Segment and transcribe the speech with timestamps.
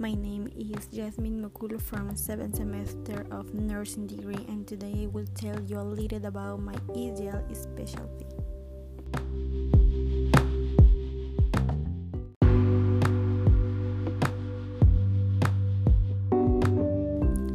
[0.00, 5.26] My name is Jasmine Mukulu from 7th semester of nursing degree and today I will
[5.34, 8.24] tell you a little about my ideal specialty.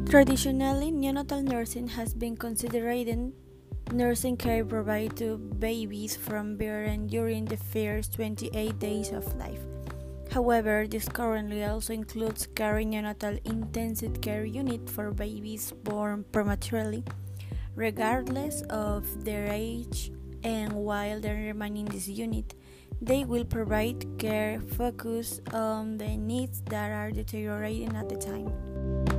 [0.05, 3.33] Traditionally, neonatal nursing has been considered
[3.91, 9.65] nursing care provided to babies from birth and during the first 28 days of life.
[10.35, 17.05] However, this currently also includes caring neonatal intensive care unit for babies born prematurely,
[17.73, 20.11] regardless of their age,
[20.43, 22.53] and while they remain in this unit,
[22.99, 29.14] they will provide care focused on the needs that are deteriorating at the time.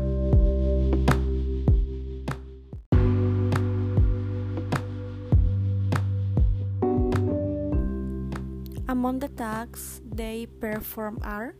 [9.06, 11.54] Among the tasks they perform are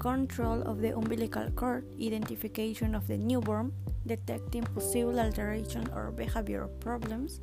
[0.00, 3.74] control of the umbilical cord, identification of the newborn,
[4.06, 7.40] detecting possible alteration or behavioral problems.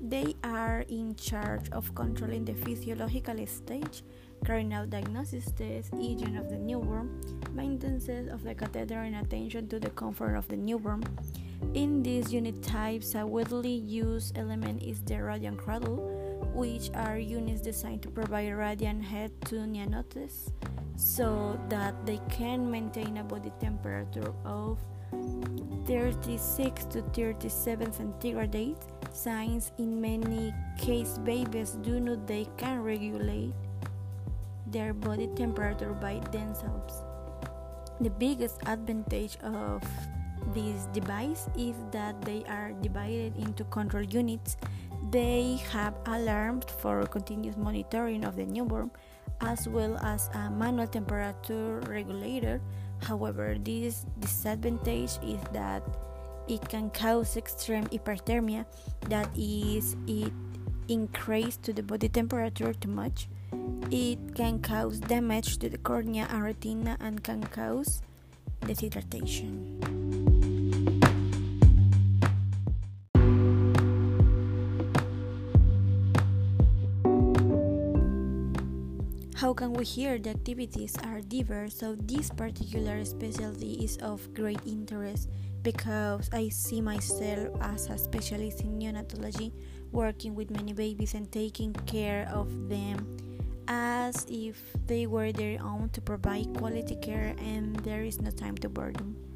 [0.00, 4.02] They are in charge of controlling the physiological stage,
[4.46, 7.20] carrying out diagnosis tests, hygiene of the newborn,
[7.52, 11.04] maintenance of the catheter, and attention to the comfort of the newborn.
[11.74, 16.25] In these unit types, a widely used element is the radiant cradle
[16.56, 20.50] which are units designed to provide radiant heat to neonates
[20.96, 24.80] so that they can maintain a body temperature of
[25.86, 28.76] 36 to 37 centigrade.
[29.12, 33.52] Since in many cases babies do not they can regulate
[34.66, 37.04] their body temperature by themselves.
[38.00, 39.82] The biggest advantage of
[40.54, 44.56] this device is that they are divided into control units
[45.10, 48.90] they have alarms for continuous monitoring of the newborn
[49.40, 52.60] as well as a manual temperature regulator.
[53.02, 55.82] However, this disadvantage is that
[56.48, 58.64] it can cause extreme hyperthermia,
[59.08, 60.32] that is, it
[60.88, 63.28] increases to the body temperature too much.
[63.90, 68.02] It can cause damage to the cornea and retina and can cause
[68.62, 69.95] dehydration.
[79.36, 84.64] How can we hear the activities are diverse, so this particular specialty is of great
[84.64, 85.28] interest
[85.60, 89.52] because I see myself as a specialist in neonatology,
[89.92, 93.04] working with many babies and taking care of them
[93.68, 98.56] as if they were their own to provide quality care and there is no time
[98.64, 99.35] to burden.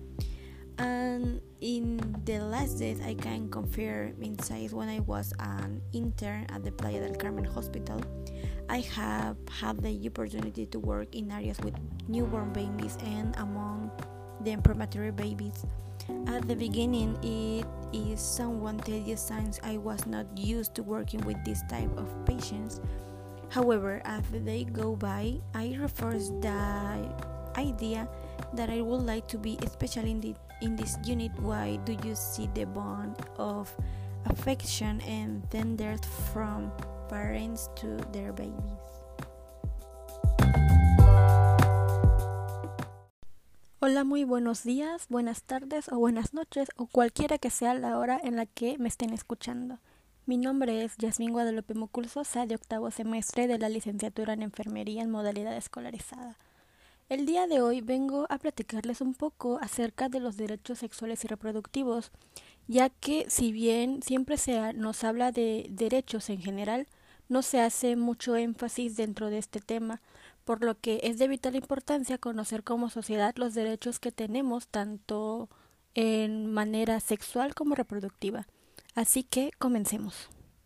[0.81, 6.65] And in the last days, I can confirm inside when I was an intern at
[6.65, 8.01] the Playa del Carmen Hospital
[8.71, 11.75] I have had the opportunity to work in areas with
[12.07, 13.91] newborn babies and among
[14.47, 15.67] them premature babies.
[16.31, 21.43] At the beginning, it is somewhat tedious since I was not used to working with
[21.45, 22.81] this type of patients.
[23.51, 27.11] However, as the day go by, I reinforce the
[27.59, 28.07] idea
[28.55, 31.33] that I would like to be, especially in, this unit.
[31.41, 33.75] Why do you see the bond of
[34.27, 36.01] affection and tenderness
[36.33, 36.71] from
[37.09, 38.55] parents to their babies.
[43.83, 48.21] Hola, muy buenos días, buenas tardes o buenas noches o cualquiera que sea la hora
[48.23, 49.79] en la que me estén escuchando.
[50.27, 55.11] Mi nombre es Yasmín Guadalupe Muculsosa de octavo semestre de la licenciatura en enfermería en
[55.11, 56.37] modalidad escolarizada.
[57.11, 61.27] El día de hoy vengo a platicarles un poco acerca de los derechos sexuales y
[61.27, 62.13] reproductivos,
[62.69, 66.87] ya que si bien siempre se nos habla de derechos en general,
[67.29, 70.01] no se hace mucho énfasis dentro de este tema,
[70.45, 75.49] por lo que es de vital importancia conocer como sociedad los derechos que tenemos tanto
[75.95, 78.47] en manera sexual como reproductiva.
[78.95, 80.31] Así que comencemos.